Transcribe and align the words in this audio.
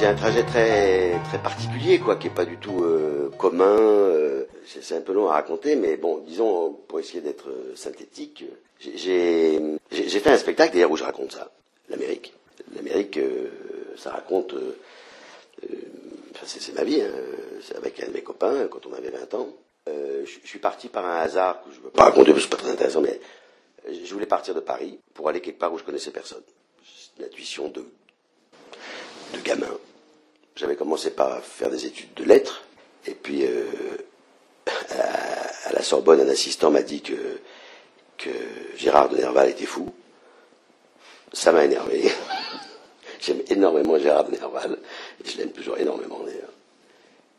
j'ai 0.00 0.06
un 0.06 0.14
trajet 0.14 0.44
très 0.44 1.20
très 1.24 1.38
particulier, 1.42 1.98
quoi, 1.98 2.16
qui 2.16 2.28
est 2.28 2.34
pas 2.34 2.46
du 2.46 2.56
tout 2.56 2.82
euh, 2.82 3.30
commun. 3.36 3.76
euh, 3.78 4.44
c'est 4.66 4.96
un 4.96 5.02
peu 5.02 5.12
long 5.12 5.28
à 5.28 5.34
raconter, 5.34 5.76
mais 5.76 5.98
bon, 5.98 6.18
disons 6.26 6.72
pour 6.88 7.00
essayer 7.00 7.20
d'être 7.20 7.50
euh, 7.50 7.76
synthétique, 7.76 8.44
j'ai 8.80 9.60
j'ai 9.92 10.20
fait 10.20 10.30
un 10.30 10.38
spectacle 10.38 10.72
d'ailleurs 10.72 10.90
où 10.90 10.96
je 10.96 11.04
raconte 11.04 11.32
ça, 11.32 11.50
l'Amérique. 11.90 12.32
L'Amérique, 12.74 13.18
ça 13.98 14.10
raconte. 14.10 14.54
c'est 16.46 16.74
ma 16.74 16.84
vie, 16.84 17.02
hein, 17.02 17.10
avec 17.76 18.02
un 18.02 18.06
de 18.06 18.12
mes 18.12 18.22
copains 18.22 18.68
quand 18.68 18.86
on 18.86 18.94
avait 18.94 19.10
20 19.10 19.34
ans. 19.34 19.48
Je, 19.86 20.46
suis 20.48 20.58
parti 20.60 20.88
par 20.88 21.04
un 21.04 21.16
hasard 21.18 21.62
que 21.64 21.70
je 21.74 21.80
veux 21.80 21.90
pas 21.90 22.04
raconter 22.04 22.32
parce 22.32 22.44
que 22.46 22.50
c'est 22.50 22.56
pas 22.56 22.62
très 22.62 22.72
intéressant, 22.72 23.00
mais 23.02 23.20
je 23.86 24.12
voulais 24.14 24.26
partir 24.26 24.54
de 24.54 24.60
Paris 24.60 24.98
pour 25.12 25.28
aller 25.28 25.40
quelque 25.40 25.58
part 25.58 25.72
où 25.72 25.78
je 25.78 25.84
connaissais 25.84 26.10
personne. 26.12 26.42
C'est 26.84 27.20
une 27.20 27.26
intuition 27.26 27.68
de 27.68 27.84
de 29.34 29.40
gamin. 29.40 29.78
J'avais 30.60 30.76
commencé 30.76 31.10
par 31.10 31.42
faire 31.42 31.70
des 31.70 31.86
études 31.86 32.12
de 32.12 32.22
lettres, 32.22 32.62
et 33.06 33.14
puis 33.14 33.46
euh, 33.46 33.64
à, 34.90 35.72
la 35.72 35.82
Sorbonne, 35.82 36.20
un 36.20 36.28
assistant 36.28 36.70
m'a 36.70 36.82
dit 36.82 37.00
que, 37.00 37.40
que 38.18 38.28
Gérard 38.76 39.08
de 39.08 39.16
Nerval 39.16 39.48
était 39.48 39.64
fou. 39.64 39.90
Ça 41.32 41.50
m'a 41.50 41.64
énervé. 41.64 42.10
J'aime 43.20 43.40
énormément 43.48 43.98
Gérard 43.98 44.24
de 44.24 44.32
Nerval, 44.32 44.78
et 45.24 45.26
je 45.30 45.38
l'aime 45.38 45.52
toujours 45.52 45.78
énormément 45.78 46.22
d'ailleurs. 46.24 46.52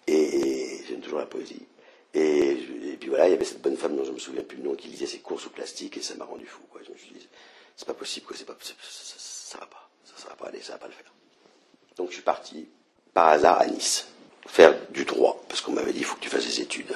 Et 0.08 0.80
j'aime 0.88 1.02
toujours 1.02 1.20
la 1.20 1.28
poésie. 1.28 1.68
Et, 2.16 2.58
puis 3.00 3.10
voilà, 3.10 3.28
il 3.28 3.34
y 3.34 3.36
avait 3.36 3.46
cette 3.46 3.62
bonne 3.62 3.78
femme 3.78 3.96
dont 3.96 4.04
je 4.04 4.14
me 4.14 4.20
souviens 4.20 4.42
plus 4.42 4.58
le 4.58 4.64
nom 4.64 4.74
qui 4.74 4.88
lisait 4.88 5.06
ses 5.06 5.20
cours 5.20 5.40
sous 5.40 5.52
plastique, 5.52 5.96
et 5.96 6.02
ça 6.02 6.16
m'a 6.16 6.26
rendu 6.26 6.48
fou. 6.48 6.64
Je 6.84 6.92
me 6.92 6.98
suis 6.98 7.12
dit, 7.12 7.30
c'est 7.76 7.86
pas 7.86 7.94
possible, 7.94 8.26
quoi, 8.26 8.36
ça, 8.36 8.46
ça 8.48 9.58
va 9.60 9.68
pas, 9.68 9.92
ça, 10.06 10.14
ça 10.18 10.30
va 10.30 10.36
pas 10.36 10.48
aller, 10.48 10.62
ça 10.62 10.74
va 10.74 10.80
pas 10.80 10.88
le 10.88 10.94
faire. 10.94 11.14
Donc 11.98 12.10
je 12.10 12.14
suis 12.16 12.24
parti 12.24 12.68
par 13.14 13.30
hasard 13.30 13.60
à 13.62 13.68
Nice 13.68 14.08
faire 14.48 14.74
du 14.90 15.06
droit 15.06 15.42
parce 15.48 15.62
qu'on 15.62 15.72
m'avait 15.72 15.94
dit 15.94 16.00
il 16.00 16.06
faut 16.06 16.16
que 16.16 16.22
tu 16.22 16.30
fasses 16.30 16.46
des 16.46 16.62
études. 16.62 16.94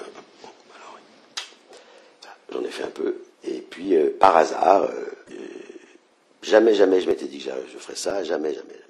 J'en 2.51 2.61
ai 2.63 2.69
fait 2.69 2.83
un 2.83 2.87
peu 2.89 3.15
et 3.43 3.59
puis 3.61 3.95
euh, 3.95 4.09
par 4.19 4.37
hasard, 4.37 4.83
euh, 4.83 5.35
jamais 6.41 6.73
jamais 6.73 7.01
je 7.01 7.07
m'étais 7.07 7.25
dit 7.25 7.39
que 7.39 7.49
je 7.71 7.77
ferais 7.77 7.95
ça, 7.95 8.23
jamais 8.23 8.53
jamais 8.53 8.73
jamais. 8.73 8.83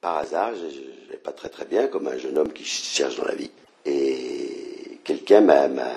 Par 0.00 0.18
hasard, 0.18 0.52
je 0.54 0.64
n'allais 1.06 1.18
pas 1.22 1.32
très 1.32 1.48
très 1.48 1.64
bien 1.64 1.86
comme 1.88 2.06
un 2.08 2.16
jeune 2.18 2.38
homme 2.38 2.52
qui 2.52 2.64
ch- 2.64 2.94
cherche 2.94 3.16
dans 3.16 3.24
la 3.24 3.34
vie 3.34 3.50
et 3.84 4.98
quelqu'un 5.04 5.40
m'a 5.40 5.68
m'a 5.68 5.88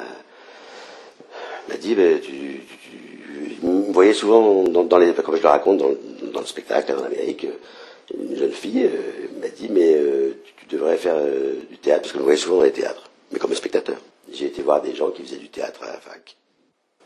dit 1.80 1.96
ben, 1.96 2.20
tu, 2.20 2.32
tu- 2.32 3.66
me 3.66 3.92
voyait 3.94 4.14
souvent 4.14 4.64
dans, 4.64 4.98
les 4.98 5.14
comme 5.14 5.36
je 5.38 5.42
le 5.44 5.48
raconte 5.50 5.78
dans, 5.78 5.92
dans 6.34 6.40
le 6.40 6.46
spectacle 6.48 6.94
en 6.94 7.04
Amérique 7.04 7.46
euh, 7.46 7.54
une 8.20 8.36
jeune 8.36 8.52
fille 8.52 8.90
m'a 9.40 9.48
dit 9.50 9.70
mais 9.70 9.96
faire 11.02 11.18
euh, 11.18 11.56
du 11.70 11.78
théâtre 11.78 12.02
parce 12.02 12.14
que 12.14 12.20
je 12.20 12.24
voyais 12.24 12.38
souvent 12.40 12.58
dans 12.58 12.64
les 12.64 12.72
théâtres 12.72 13.10
mais 13.32 13.40
comme 13.40 13.54
spectateur. 13.56 13.98
J'ai 14.32 14.48
été 14.48 14.62
voir 14.62 14.82
des 14.82 14.96
gens 14.96 15.12
qui 15.12 15.24
faisaient 15.24 15.38
du 15.38 15.50
théâtre 15.50 15.84
à 15.84 15.88
la 15.88 16.00
fac. 16.00 16.36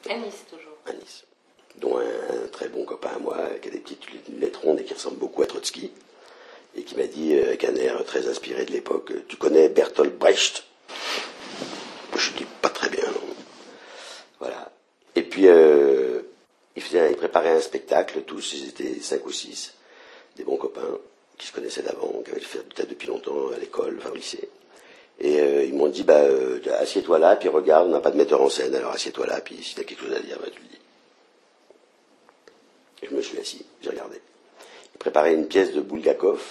À 0.09 0.15
Nice, 0.15 0.45
toujours. 0.49 0.77
à 0.85 0.93
Nice. 0.93 1.23
Dont 1.77 1.97
un, 1.97 2.01
un 2.03 2.47
très 2.51 2.69
bon 2.69 2.85
copain 2.85 3.11
à 3.15 3.19
moi 3.19 3.37
qui 3.61 3.67
a 3.67 3.71
des 3.71 3.79
petites 3.79 4.05
lettres 4.39 4.61
rondes 4.61 4.79
et 4.79 4.83
qui 4.83 4.93
ressemble 4.93 5.17
beaucoup 5.17 5.41
à 5.41 5.45
Trotsky 5.47 5.91
et 6.75 6.83
qui 6.83 6.95
m'a 6.95 7.07
dit 7.07 7.35
euh, 7.35 7.47
avec 7.47 7.63
un 7.63 7.75
air 7.75 8.03
très 8.05 8.27
inspiré 8.27 8.65
de 8.65 8.71
l'époque 8.71 9.11
euh, 9.11 9.23
tu 9.27 9.37
connais 9.37 9.69
Bertolt 9.69 10.17
Brecht? 10.17 10.63
Je 12.15 12.31
dis 12.31 12.45
pas 12.61 12.69
très 12.69 12.89
bien 12.89 13.05
non 13.05 13.35
voilà. 14.39 14.71
Et 15.15 15.23
puis, 15.23 15.47
euh, 15.47 16.21
ils, 16.75 16.81
faisaient, 16.81 17.11
ils 17.11 17.17
préparaient 17.17 17.55
un 17.55 17.61
spectacle, 17.61 18.21
tous, 18.23 18.53
ils 18.53 18.69
étaient 18.69 18.99
cinq 18.99 19.25
ou 19.25 19.31
six, 19.31 19.73
des 20.35 20.43
bons 20.43 20.57
copains, 20.57 20.99
qui 21.37 21.47
se 21.47 21.53
connaissaient 21.53 21.81
d'avant, 21.81 22.21
qui 22.23 22.31
avaient 22.31 22.39
fait 22.39 22.59
théâtre 22.73 22.89
depuis 22.89 23.07
longtemps 23.07 23.51
à 23.55 23.57
l'école, 23.57 23.95
enfin 23.97 24.11
au 24.11 24.15
lycée. 24.15 24.49
Et 25.19 25.39
euh, 25.39 25.63
ils 25.63 25.73
m'ont 25.73 25.87
dit, 25.87 26.03
bah, 26.03 26.19
euh, 26.19 26.59
assieds-toi 26.79 27.19
là, 27.19 27.35
puis 27.35 27.49
regarde, 27.49 27.87
on 27.87 27.91
n'a 27.91 27.99
pas 27.99 28.11
de 28.11 28.17
metteur 28.17 28.41
en 28.41 28.49
scène, 28.49 28.75
alors 28.75 28.91
assieds-toi 28.91 29.25
là, 29.27 29.39
puis 29.41 29.63
si 29.63 29.75
tu 29.75 29.81
as 29.81 29.83
quelque 29.83 30.01
chose 30.01 30.13
à 30.13 30.19
dire, 30.19 30.37
bah, 30.39 30.49
tu 30.51 30.61
le 30.61 30.67
dis. 30.67 30.79
Et 33.03 33.07
je 33.07 33.15
me 33.15 33.21
suis 33.21 33.39
assis, 33.39 33.65
j'ai 33.81 33.89
regardé. 33.89 34.21
Ils 34.93 34.97
préparaient 34.97 35.33
une 35.33 35.47
pièce 35.47 35.73
de 35.73 35.81
Bulgakov 35.81 36.41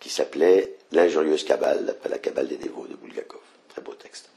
qui 0.00 0.10
s'appelait 0.10 0.72
L'injurieuse 0.92 1.44
cabale, 1.44 1.84
d'après 1.84 2.08
la 2.08 2.18
cabale 2.18 2.46
des 2.46 2.56
dévots 2.56 2.86
de 2.86 2.94
Bulgakov. 2.94 3.40
Très 3.68 3.82
beau 3.82 3.92
texte 3.94 4.30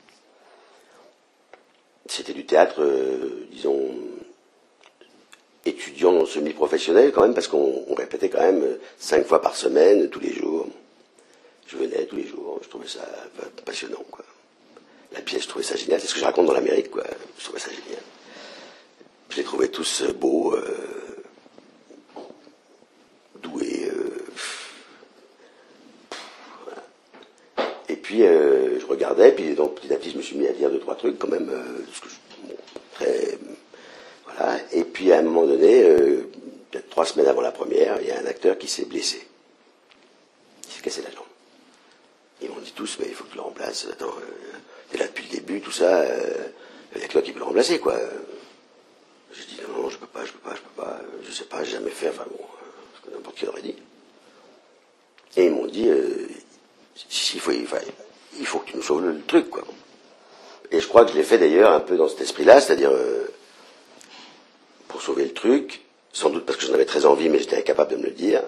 c'était 2.10 2.34
du 2.34 2.46
théâtre, 2.46 2.82
euh, 2.82 3.48
disons, 3.52 3.92
étudiant 5.70 6.26
semi-professionnel 6.26 7.12
quand 7.12 7.22
même, 7.22 7.34
parce 7.34 7.48
qu'on 7.48 7.86
on 7.88 7.94
répétait 7.96 8.30
quand 8.30 8.42
même 8.42 8.64
euh, 8.64 8.80
cinq 9.00 9.26
fois 9.26 9.42
par 9.42 9.56
semaine, 9.56 10.10
tous 10.10 10.20
les 10.20 10.34
jours. 10.34 10.68
Je 11.68 11.78
venais 11.78 12.06
tous 12.06 12.16
les 12.16 12.28
jours, 12.28 12.60
je 12.64 12.68
trouvais 12.70 12.88
ça 12.88 13.00
euh, 13.42 13.46
passionnant, 13.66 14.04
quoi. 14.12 14.26
La 15.14 15.22
pièce, 15.22 15.44
je 15.44 15.48
trouvais 15.48 15.64
ça 15.66 15.76
génial, 15.76 16.00
c'est 16.00 16.08
ce 16.08 16.14
que 16.14 16.20
je 16.20 16.26
raconte 16.26 16.46
dans 16.48 16.54
l'Amérique, 16.54 16.92
quoi. 16.92 17.04
Je 17.38 17.44
trouvais 17.44 17.60
ça 17.60 17.70
génial. 17.70 18.02
Je 19.30 19.38
les 19.38 19.44
trouvais 19.44 19.68
tous 19.70 20.02
euh, 20.02 20.14
beaux, 20.14 20.56
doués, 23.42 23.92
Et 27.88 27.96
puis 27.96 28.20
je 28.20 28.86
regardais, 28.86 29.32
puis 29.32 29.56
donc 29.56 29.76
petit 29.76 29.92
à 29.94 29.98
petit 29.98 30.12
je 30.12 30.18
me 30.18 30.22
suis 30.22 30.38
mis 30.38 30.48
à 30.48 30.52
dire 30.54 30.70
deux 30.70 30.80
trois 30.80 30.96
trucs 30.96 31.18
quand 31.18 31.28
même, 31.28 31.50
ce 31.94 32.02
que 32.02 32.08
je- 32.10 32.48
bon, 32.48 32.56
très 32.94 33.38
voilà. 34.26 34.58
Et 34.74 34.84
puis 35.00 35.14
à 35.14 35.20
un 35.20 35.22
moment 35.22 35.46
donné, 35.46 35.82
euh, 35.82 36.30
peut-être 36.70 36.90
trois 36.90 37.06
semaines 37.06 37.28
avant 37.30 37.40
la 37.40 37.54
première, 37.54 38.02
il 38.02 38.08
y 38.10 38.12
a 38.12 38.20
un 38.20 38.26
acteur 38.26 38.58
qui 38.58 38.68
s'est 38.68 38.84
blessé, 38.84 39.26
il 40.68 40.74
s'est 40.74 40.82
cassé 40.82 41.02
la 41.02 41.10
jambe. 41.10 41.24
Ils 42.42 42.50
m'ont 42.50 42.60
dit 42.60 42.74
tous, 42.74 42.98
mais 43.00 43.06
il 43.08 43.14
faut 43.16 43.24
que 43.24 43.30
tu 43.30 43.38
le 43.38 43.42
remplaces. 43.44 43.88
Attends, 43.90 44.08
euh, 44.08 44.58
t'es 44.92 44.98
là 44.98 45.08
depuis 45.08 45.24
le 45.24 45.36
début, 45.38 45.62
tout 45.62 45.72
ça. 45.72 46.02
euh, 46.02 46.48
Il 46.98 47.02
y 47.02 47.06
a 47.06 47.08
que 47.08 47.14
toi 47.14 47.22
qui 47.22 47.32
peux 47.32 47.40
le 47.40 47.46
remplacer, 47.46 47.80
quoi. 47.80 47.98
J'ai 49.32 49.46
dit 49.46 49.62
non, 49.70 49.84
non, 49.84 49.90
je 49.90 49.98
peux 50.00 50.06
pas, 50.06 50.26
je 50.26 50.34
peux 50.34 50.40
pas, 50.40 50.54
je 50.56 50.60
peux 50.60 50.82
pas. 50.84 51.00
euh, 51.02 51.22
Je 51.26 51.32
sais 51.32 51.46
pas, 51.46 51.64
j'ai 51.64 51.72
jamais 51.72 51.92
fait. 51.92 52.10
Enfin 52.10 52.26
bon, 52.30 52.44
euh, 52.44 52.68
ce 53.02 53.10
que 53.10 53.16
n'importe 53.16 53.38
qui 53.38 53.48
aurait 53.48 53.62
dit. 53.62 53.76
Et 55.38 55.46
ils 55.46 55.52
m'ont 55.52 55.66
dit, 55.68 55.88
euh, 55.88 56.28
si, 57.08 57.38
il 57.38 57.40
faut, 57.40 57.52
il, 57.54 57.66
faut, 58.46 58.60
que 58.60 58.72
tu 58.72 58.76
nous 58.76 58.84
sauves 58.84 59.06
le, 59.06 59.22
truc, 59.22 59.50
quoi. 59.50 59.64
Et 60.72 60.82
je 60.82 60.88
crois 60.90 61.06
que 61.06 61.12
je 61.14 61.16
l'ai 61.18 61.24
fait 61.24 61.38
d'ailleurs 61.38 61.72
un 61.72 61.80
peu 61.80 61.96
dans 61.96 62.10
cet 62.10 62.20
esprit-là, 62.20 62.60
c'est-à-dire 62.60 62.92
euh, 62.92 63.26
pour 65.00 65.06
sauver 65.06 65.24
le 65.24 65.34
truc, 65.34 65.80
sans 66.12 66.30
doute 66.30 66.46
parce 66.46 66.58
que 66.58 66.66
j'en 66.66 66.74
avais 66.74 66.84
très 66.84 67.06
envie, 67.06 67.30
mais 67.30 67.40
j'étais 67.40 67.56
incapable 67.56 67.92
de 67.92 67.96
me 67.96 68.04
le 68.08 68.12
dire, 68.12 68.44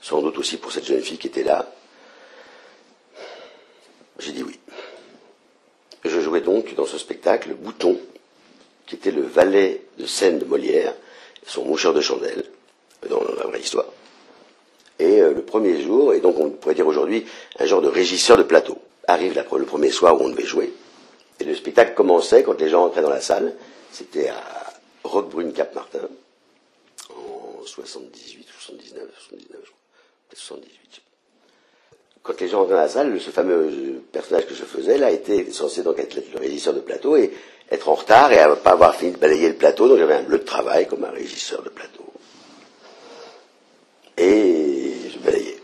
sans 0.00 0.22
doute 0.22 0.38
aussi 0.38 0.56
pour 0.56 0.70
cette 0.70 0.84
jeune 0.84 1.00
fille 1.00 1.18
qui 1.18 1.26
était 1.26 1.42
là. 1.42 1.68
J'ai 4.20 4.30
dit 4.30 4.44
oui. 4.44 4.56
Je 6.04 6.20
jouais 6.20 6.42
donc 6.42 6.72
dans 6.76 6.86
ce 6.86 6.96
spectacle 6.96 7.54
Bouton, 7.54 7.98
qui 8.86 8.94
était 8.94 9.10
le 9.10 9.22
valet 9.22 9.82
de 9.98 10.06
scène 10.06 10.38
de 10.38 10.44
Molière, 10.44 10.94
son 11.44 11.64
moucheur 11.64 11.92
de 11.92 12.00
chandelle, 12.00 12.44
dans 13.10 13.24
la 13.36 13.42
vraie 13.42 13.58
histoire. 13.58 13.86
Et 15.00 15.22
euh, 15.22 15.34
le 15.34 15.42
premier 15.42 15.82
jour, 15.82 16.14
et 16.14 16.20
donc 16.20 16.38
on 16.38 16.50
pourrait 16.50 16.76
dire 16.76 16.86
aujourd'hui 16.86 17.26
un 17.58 17.66
genre 17.66 17.82
de 17.82 17.88
régisseur 17.88 18.36
de 18.36 18.44
plateau, 18.44 18.78
arrive 19.08 19.34
le 19.34 19.64
premier 19.64 19.90
soir 19.90 20.20
où 20.20 20.24
on 20.24 20.28
devait 20.28 20.46
jouer. 20.46 20.72
Et 21.40 21.44
le 21.44 21.56
spectacle 21.56 21.94
commençait 21.94 22.44
quand 22.44 22.60
les 22.60 22.68
gens 22.68 22.84
entraient 22.84 23.02
dans 23.02 23.10
la 23.10 23.20
salle. 23.20 23.56
C'était 23.90 24.28
à 24.28 24.73
Roquebrune-Cap-Martin, 25.04 26.08
en 27.10 27.64
78, 27.64 28.46
79, 28.60 29.02
79, 29.28 29.60
je 29.62 29.70
crois. 29.70 29.78
Peut-être 30.28 30.40
78. 30.40 30.80
je 30.90 30.94
sais 30.96 31.00
pas. 31.00 31.96
Quand 32.22 32.40
les 32.40 32.48
gens 32.48 32.62
entraient 32.62 32.74
dans 32.74 32.80
la 32.80 32.88
salle, 32.88 33.20
ce 33.20 33.30
fameux 33.30 33.70
euh, 33.70 34.02
personnage 34.10 34.46
que 34.46 34.54
je 34.54 34.64
faisais, 34.64 34.96
là, 34.96 35.10
était 35.10 35.50
censé 35.52 35.82
donc 35.82 35.98
être 35.98 36.14
le 36.14 36.38
régisseur 36.38 36.72
de 36.72 36.80
plateau 36.80 37.16
et 37.16 37.32
être 37.70 37.88
en 37.88 37.94
retard 37.94 38.32
et 38.32 38.38
à 38.38 38.56
pas 38.56 38.72
avoir 38.72 38.94
fini 38.94 39.12
de 39.12 39.18
balayer 39.18 39.48
le 39.48 39.56
plateau. 39.56 39.88
Donc 39.88 39.98
j'avais 39.98 40.14
un 40.14 40.22
bleu 40.22 40.38
de 40.38 40.44
travail 40.44 40.86
comme 40.86 41.04
un 41.04 41.10
régisseur 41.10 41.62
de 41.62 41.68
plateau. 41.68 42.04
Et 44.16 44.94
je 45.12 45.18
balayais. 45.18 45.60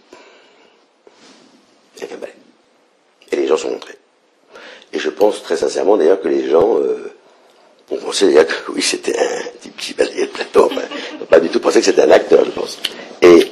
Avec 1.99 2.13
un 2.13 2.17
balai. 2.17 2.35
Et 3.33 3.37
les 3.37 3.47
gens 3.47 3.57
sont 3.57 3.71
rentrés. 3.71 3.99
Et 4.93 4.99
je 4.99 5.09
pense 5.09 5.43
très 5.43 5.57
sincèrement 5.57 5.97
d'ailleurs 5.97 6.21
que 6.21 6.29
les 6.29 6.49
gens 6.49 6.79
euh, 6.79 7.13
d'ailleurs 7.91 8.47
que 8.47 8.73
oui, 8.73 8.83
c'était 8.83 9.19
un 9.19 9.43
type 9.61 9.77
qui 9.77 9.95
balayait 9.95 10.27
plateau. 10.27 10.71
Ils 11.13 11.19
n'ont 11.19 11.27
pas 11.27 11.41
du 11.41 11.49
tout 11.49 11.61
pensé 11.61 11.81
que 11.81 11.87
c'était 11.87 12.03
un 12.03 12.11
acteur, 12.11 12.45
je 12.45 12.51
pense. 12.51 12.79
Et 13.23 13.51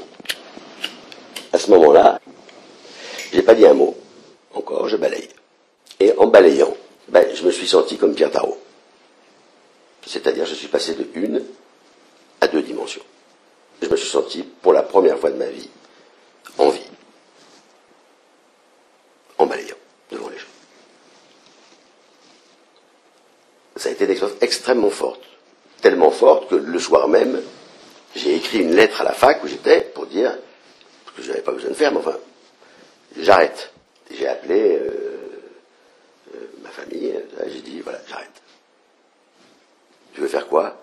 à 1.53 1.59
ce 1.59 1.71
moment-là, 1.71 2.21
j'ai 3.33 3.43
pas 3.43 3.55
dit 3.55 3.67
un 3.67 3.75
mot. 3.75 3.97
Encore, 4.55 4.89
je 4.89 4.97
balaye. 4.97 5.29
Et 6.01 6.13
en 6.17 6.27
balayant, 6.27 6.77
ben, 7.09 7.27
je 7.35 7.43
me 7.45 7.51
suis 7.51 7.67
senti 7.67 7.97
comme 7.97 8.15
Pierre 8.15 8.31
Tarot. 8.31 8.59
C'est-à-dire, 10.07 10.47
je 10.47 10.55
suis 10.55 10.69
passé 10.69 10.95
de 10.95 11.07
une 11.15 11.43
à 12.41 12.49
deux 12.49 12.63
dimensions. 12.63 13.03
Je 13.83 13.89
me 13.89 13.97
suis 13.97 14.09
senti, 14.09 14.43
pour 14.43 14.73
la 14.73 14.83
première 14.83 15.19
fois 15.19 15.31
de 15.31 15.37
ma 15.37 15.47
vie, 15.47 15.69
en 16.57 16.71
vie. 16.71 16.81
En 19.37 19.47
balayant 19.47 19.77
devant 20.11 20.29
les 20.29 20.39
gens. 20.39 20.47
Ça 23.79 23.89
a 23.89 23.93
été 23.93 24.05
une 24.05 24.11
expérience 24.11 24.39
extrêmement 24.43 24.91
forte. 24.91 25.23
Tellement 25.81 26.11
forte 26.11 26.51
que 26.51 26.57
le 26.57 26.79
soir 26.81 27.07
même, 27.09 27.41
j'ai 28.17 28.35
écrit 28.35 28.59
une 28.59 28.75
lettre 28.75 29.01
à 29.01 29.05
la 29.05 29.13
fac 29.13 29.43
où 29.45 29.47
j'étais 29.47 29.81
pour 29.81 30.07
dire, 30.07 30.37
ce 31.07 31.13
que 31.13 31.23
je 31.23 31.29
n'avais 31.29 31.43
pas 31.43 31.53
besoin 31.53 31.71
de 31.71 31.75
faire, 31.75 31.93
mais 31.93 31.99
enfin, 31.99 32.17
j'arrête. 33.17 33.71
J'ai 34.11 34.27
appelé 34.27 34.77
euh, 34.77 34.91
euh, 36.35 36.39
ma 36.63 36.71
famille, 36.71 37.15
j'ai 37.47 37.61
dit, 37.61 37.81
voilà, 37.81 38.01
j'arrête. 38.09 38.43
Tu 40.15 40.21
veux 40.23 40.29
faire 40.29 40.49
quoi? 40.49 40.77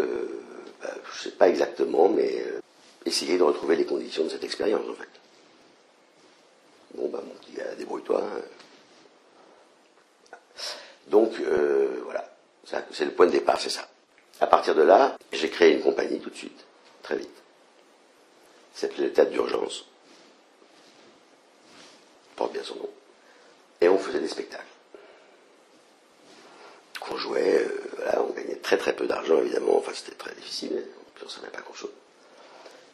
Euh, 0.00 0.40
bah, 0.82 0.90
Je 1.14 1.22
sais 1.22 1.30
pas 1.36 1.48
exactement, 1.48 2.08
mais 2.08 2.44
essayer 3.06 3.38
de 3.38 3.44
retrouver 3.44 3.76
les 3.76 3.84
conditions 3.84 4.24
de 4.24 4.30
cette 4.30 4.42
expérience, 4.42 4.82
en 4.90 4.94
fait. 4.94 5.08
Bon, 6.96 7.08
bah, 7.08 7.22
mon 7.24 7.34
petit 7.34 7.52
gars, 7.52 7.72
débrouille-toi. 7.78 8.20
hein. 8.20 8.40
Donc, 11.10 11.32
euh, 11.40 12.02
voilà, 12.04 12.24
c'est 12.92 13.04
le 13.04 13.10
point 13.10 13.26
de 13.26 13.32
départ, 13.32 13.60
c'est 13.60 13.68
ça. 13.68 13.88
À 14.40 14.46
partir 14.46 14.76
de 14.76 14.82
là, 14.82 15.18
j'ai 15.32 15.50
créé 15.50 15.72
une 15.72 15.82
compagnie 15.82 16.20
tout 16.20 16.30
de 16.30 16.36
suite, 16.36 16.64
très 17.02 17.16
vite. 17.16 17.28
S'appelait 18.74 19.06
le 19.06 19.12
théâtre 19.12 19.32
d'urgence. 19.32 19.86
Porte 22.36 22.52
bien 22.52 22.62
son 22.62 22.76
nom. 22.76 22.88
Et 23.80 23.88
on 23.88 23.98
faisait 23.98 24.20
des 24.20 24.28
spectacles. 24.28 24.64
On 27.12 27.16
jouait, 27.16 27.58
euh, 27.58 27.90
voilà, 27.96 28.22
on 28.22 28.32
gagnait 28.32 28.54
très 28.54 28.78
très 28.78 28.94
peu 28.94 29.08
d'argent 29.08 29.40
évidemment, 29.40 29.78
enfin 29.78 29.90
c'était 29.92 30.14
très 30.16 30.32
difficile, 30.36 30.84
on 31.20 31.24
ne 31.24 31.28
savait 31.28 31.48
pas 31.48 31.60
grand 31.60 31.74
chose. 31.74 31.90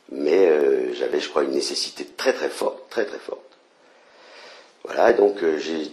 Mais 0.08 0.48
euh, 0.48 0.94
j'avais, 0.94 1.20
je 1.20 1.28
crois, 1.28 1.44
une 1.44 1.50
nécessité 1.50 2.06
très 2.16 2.32
très 2.32 2.48
forte, 2.48 2.88
très 2.88 3.04
très 3.04 3.18
forte. 3.18 3.42
Voilà, 4.84 5.10
et 5.10 5.14
donc 5.14 5.36
j'ai 5.58 5.92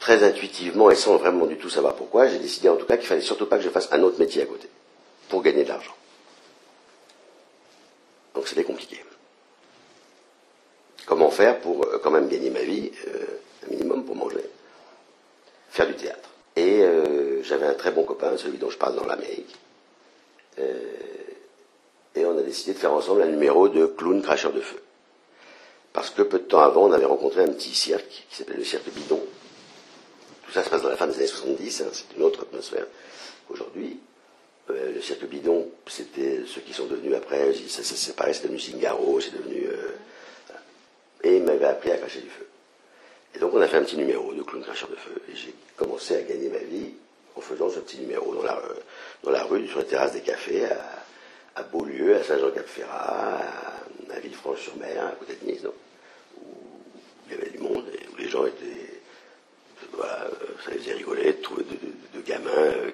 très 0.00 0.24
intuitivement 0.24 0.90
et 0.90 0.96
sans 0.96 1.16
vraiment 1.18 1.46
du 1.46 1.56
tout 1.56 1.68
savoir 1.68 1.94
pourquoi, 1.94 2.26
j'ai 2.26 2.38
décidé 2.38 2.68
en 2.68 2.76
tout 2.76 2.86
cas 2.86 2.96
qu'il 2.96 3.06
fallait 3.06 3.20
surtout 3.20 3.46
pas 3.46 3.58
que 3.58 3.62
je 3.62 3.68
fasse 3.68 3.92
un 3.92 4.02
autre 4.02 4.18
métier 4.18 4.42
à 4.42 4.46
côté 4.46 4.68
pour 5.28 5.42
gagner 5.42 5.62
de 5.62 5.68
l'argent. 5.68 5.94
Donc 8.34 8.48
c'était 8.48 8.64
compliqué. 8.64 9.04
Comment 11.06 11.30
faire 11.30 11.60
pour 11.60 11.84
euh, 11.84 12.00
quand 12.02 12.10
même 12.10 12.28
gagner 12.28 12.50
ma 12.50 12.62
vie, 12.62 12.90
euh, 13.08 13.26
un 13.66 13.70
minimum 13.70 14.04
pour 14.04 14.16
manger 14.16 14.44
Faire 15.68 15.86
du 15.86 15.94
théâtre. 15.94 16.30
Et 16.56 16.82
euh, 16.82 17.42
j'avais 17.42 17.66
un 17.66 17.74
très 17.74 17.90
bon 17.90 18.04
copain, 18.04 18.36
celui 18.36 18.58
dont 18.58 18.70
je 18.70 18.78
parle 18.78 18.96
dans 18.96 19.06
l'Amérique. 19.06 19.56
Et 22.16 22.26
on 22.26 22.36
a 22.36 22.42
décidé 22.42 22.74
de 22.74 22.78
faire 22.78 22.92
ensemble 22.92 23.22
un 23.22 23.28
numéro 23.28 23.68
de 23.68 23.86
clown 23.86 24.20
cracheur 24.20 24.52
de 24.52 24.60
feu. 24.60 24.82
Parce 25.92 26.10
que 26.10 26.22
peu 26.22 26.38
de 26.38 26.44
temps 26.44 26.60
avant, 26.60 26.86
on 26.86 26.92
avait 26.92 27.06
rencontré 27.06 27.42
un 27.42 27.48
petit 27.48 27.74
cirque 27.74 28.26
qui 28.28 28.36
s'appelle 28.36 28.58
le 28.58 28.64
cirque 28.64 28.90
Bidon. 28.90 29.22
Tout 30.50 30.54
ça 30.54 30.64
se 30.64 30.70
passe 30.70 30.82
dans 30.82 30.88
la 30.88 30.96
fin 30.96 31.06
des 31.06 31.14
années 31.14 31.28
70, 31.28 31.80
hein, 31.82 31.84
c'est 31.92 32.16
une 32.16 32.24
autre 32.24 32.42
atmosphère 32.42 32.84
qu'aujourd'hui. 33.46 34.00
Euh, 34.68 34.94
le 34.94 35.00
cirque 35.00 35.24
Bidon, 35.26 35.68
c'était 35.86 36.40
ceux 36.44 36.60
qui 36.62 36.72
sont 36.72 36.86
devenus 36.86 37.14
après, 37.14 37.54
ça 37.68 37.84
s'est 37.84 37.94
séparé, 37.94 38.32
c'est 38.32 38.42
devenu 38.42 38.58
Singaro, 38.58 39.20
c'est 39.20 39.30
devenu... 39.30 39.68
euh, 39.68 39.92
et 41.22 41.36
il 41.36 41.44
m'avait 41.44 41.66
appris 41.66 41.92
à 41.92 41.98
cracher 41.98 42.20
du 42.20 42.28
feu. 42.30 42.48
Et 43.36 43.38
donc 43.38 43.54
on 43.54 43.60
a 43.60 43.68
fait 43.68 43.76
un 43.76 43.84
petit 43.84 43.96
numéro 43.96 44.34
de 44.34 44.42
clown 44.42 44.60
cracheur 44.64 44.88
de 44.88 44.96
feu. 44.96 45.22
Et 45.30 45.36
j'ai 45.36 45.54
commencé 45.76 46.16
à 46.16 46.22
gagner 46.22 46.48
ma 46.48 46.58
vie 46.58 46.94
en 47.36 47.40
faisant 47.40 47.70
ce 47.70 47.78
petit 47.78 47.98
numéro 47.98 48.34
dans 48.34 48.42
la, 48.42 48.58
euh, 48.58 49.44
rue, 49.44 49.68
sur 49.68 49.78
les 49.78 49.86
terrasses 49.86 50.14
des 50.14 50.20
cafés, 50.22 50.64
à, 51.54 51.62
Beaulieu, 51.62 52.16
à 52.16 52.24
Saint-Jean-Cap-Ferrat, 52.24 52.90
à, 52.90 54.16
à 54.16 54.18
Villefranche-sur-Mer, 54.18 55.06
à 55.06 55.12
côté 55.12 55.36
de 55.40 55.46
Nice, 55.48 55.62
non 55.62 55.74
où 56.42 56.56
il 57.28 57.36
y 57.36 57.40
avait 57.40 57.50
du 57.50 57.58
monde 57.58 57.84
et 57.94 58.08
où 58.12 58.16
les 58.16 58.28
gens 58.28 58.46
étaient 58.46 58.90
ça 60.64 60.70
les 60.70 60.78
faisait 60.78 60.94
rigoler 60.94 61.32
de 61.32 61.42
trouver 61.42 61.64
de, 61.64 61.70
de, 61.74 62.18
de 62.20 62.26
gamins 62.26 62.50
euh, 62.56 62.90